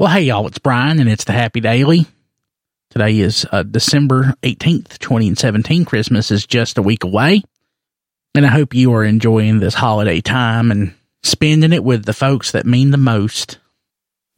[0.00, 2.06] Well, hey, y'all, it's Brian, and it's the Happy Daily.
[2.88, 5.84] Today is uh, December 18th, 2017.
[5.84, 7.42] Christmas is just a week away.
[8.34, 12.52] And I hope you are enjoying this holiday time and spending it with the folks
[12.52, 13.58] that mean the most.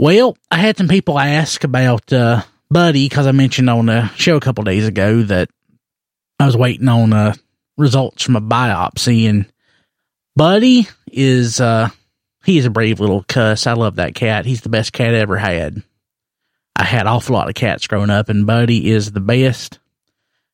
[0.00, 4.34] Well, I had some people ask about uh, Buddy because I mentioned on the show
[4.34, 5.48] a couple days ago that
[6.40, 7.34] I was waiting on uh,
[7.78, 9.46] results from a biopsy, and
[10.34, 11.60] Buddy is
[12.44, 13.66] he is a brave little cuss.
[13.66, 14.46] I love that cat.
[14.46, 15.82] He's the best cat I ever had.
[16.74, 19.78] I had an awful lot of cats growing up, and Buddy is the best.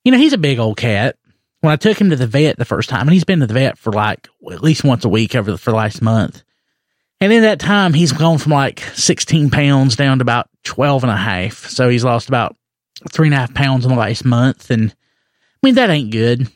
[0.05, 1.17] You know, he's a big old cat.
[1.61, 3.55] When I took him to the vet the first time, and he's been to the
[3.55, 6.43] vet for like at least once a week over the, for the last month.
[7.21, 11.11] And in that time, he's gone from like 16 pounds down to about 12 and
[11.11, 11.67] a half.
[11.69, 12.57] So he's lost about
[13.11, 14.71] three and a half pounds in the last month.
[14.71, 16.49] And I mean, that ain't good.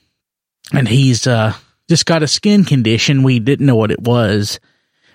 [0.73, 1.55] And he's, uh,
[1.89, 3.23] just got a skin condition.
[3.23, 4.61] We didn't know what it was,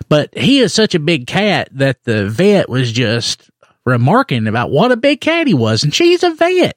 [0.08, 3.50] but he is such a big cat that the vet was just
[3.84, 5.84] remarking about what a big cat he was.
[5.84, 6.76] And she's a vet.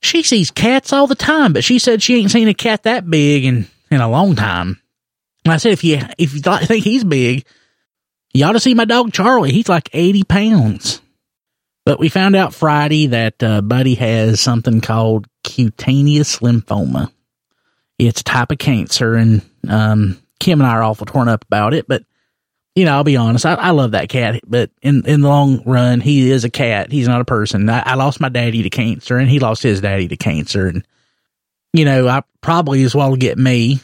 [0.00, 3.08] She sees cats all the time, but she said she ain't seen a cat that
[3.08, 4.80] big in, in a long time.
[5.44, 7.46] And I said, if you, if you think he's big,
[8.34, 9.52] you ought to see my dog Charlie.
[9.52, 11.00] He's like 80 pounds.
[11.86, 17.12] But we found out Friday that uh, Buddy has something called cutaneous lymphoma.
[17.98, 21.72] It's a type of cancer, and um, Kim and I are awful torn up about
[21.72, 21.86] it.
[21.88, 22.02] But
[22.76, 24.42] you know, I'll be honest, I, I love that cat.
[24.46, 26.92] But in in the long run, he is a cat.
[26.92, 27.68] He's not a person.
[27.68, 30.68] I, I lost my daddy to cancer, and he lost his daddy to cancer.
[30.68, 30.86] And
[31.72, 33.80] you know, I probably as well get me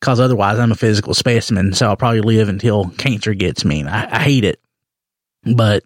[0.00, 1.74] because otherwise I'm a physical specimen.
[1.74, 3.84] So I'll probably live until cancer gets me.
[3.84, 4.58] I, I hate it.
[5.44, 5.84] But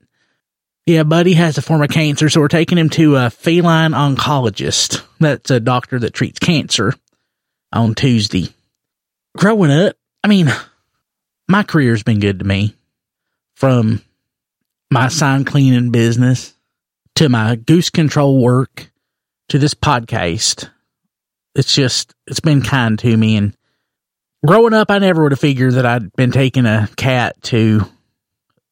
[0.86, 2.30] yeah, Buddy has a form of cancer.
[2.30, 5.02] So we're taking him to a feline oncologist.
[5.18, 6.94] That's a doctor that treats cancer
[7.72, 8.50] on Tuesday.
[9.36, 10.52] Growing up, I mean,
[11.48, 12.74] my career's been good to me
[13.54, 14.02] from
[14.90, 16.54] my sign cleaning business
[17.16, 18.90] to my goose control work
[19.48, 20.68] to this podcast.
[21.54, 23.36] It's just, it's been kind to me.
[23.36, 23.56] And
[24.44, 27.82] growing up, I never would have figured that I'd been taking a cat to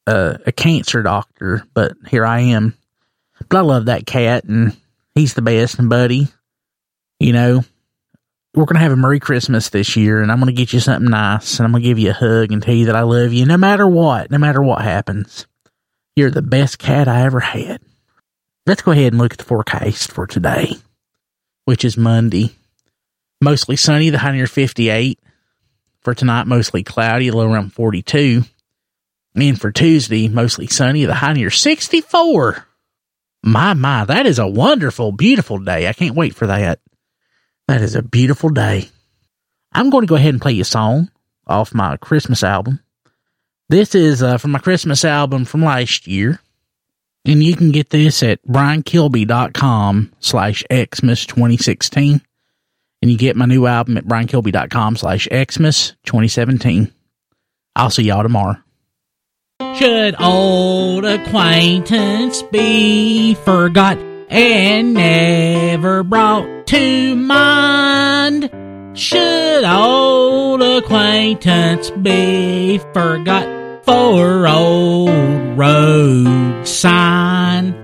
[0.07, 2.75] a, a cancer doctor, but here I am.
[3.49, 4.75] But I love that cat, and
[5.15, 5.79] he's the best.
[5.79, 6.27] And Buddy,
[7.19, 7.63] you know,
[8.53, 10.79] we're going to have a Merry Christmas this year, and I'm going to get you
[10.79, 13.01] something nice, and I'm going to give you a hug and tell you that I
[13.01, 15.47] love you no matter what, no matter what happens.
[16.15, 17.81] You're the best cat I ever had.
[18.67, 20.75] Let's go ahead and look at the forecast for today,
[21.65, 22.51] which is Monday.
[23.41, 25.19] Mostly sunny, the high near 58
[26.01, 28.43] for tonight, mostly cloudy, low around 42.
[29.35, 32.67] And for Tuesday, mostly sunny, the high near 64.
[33.41, 35.87] My, my, that is a wonderful, beautiful day.
[35.87, 36.79] I can't wait for that.
[37.67, 38.89] That is a beautiful day.
[39.71, 41.09] I'm going to go ahead and play you a song
[41.47, 42.79] off my Christmas album.
[43.69, 46.39] This is uh, from my Christmas album from last year.
[47.25, 52.21] And you can get this at briankilby.com slash Xmas 2016
[53.03, 56.89] and you get my new album at briankilby.com slash Xmas 2017.
[57.75, 58.55] I'll see y'all tomorrow.
[59.75, 63.97] Should old acquaintance be forgot
[64.33, 68.49] and never brought to mind?
[68.95, 73.47] Should old acquaintance be forgot
[73.85, 75.11] for old
[75.55, 77.75] road sign?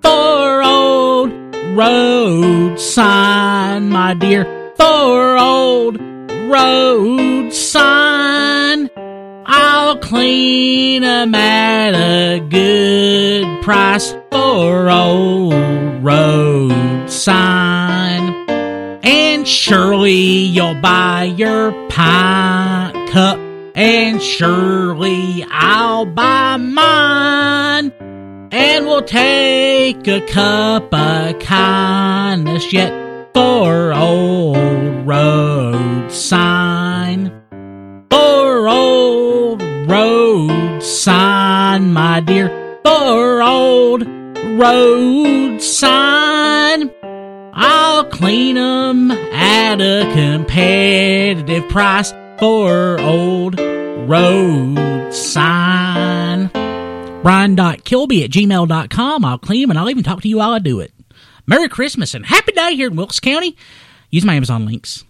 [0.00, 1.32] For old
[1.76, 4.44] road sign, my dear,
[4.76, 6.00] for old
[6.48, 8.88] road sign.
[9.46, 15.63] I'll clean 'em at a good price for old
[16.04, 18.44] road sign.
[19.02, 23.38] And surely you'll buy your pint cup,
[23.74, 27.90] and surely I'll buy mine.
[28.52, 32.92] And we'll take a cup of kindness yet
[33.32, 37.32] for old road sign.
[38.10, 42.50] For old road sign, my dear.
[42.84, 44.23] For old
[44.58, 46.90] road sign.
[47.52, 53.60] I'll clean clean 'em at a competitive price for old
[54.08, 56.50] road sign.
[57.22, 59.24] Brian.kilby at gmail.com.
[59.24, 60.92] I'll clean clean 'em and I'll even talk to you while I do it.
[61.46, 63.56] Merry Christmas and happy day here in Wilkes County.
[64.10, 65.04] Use my Amazon links.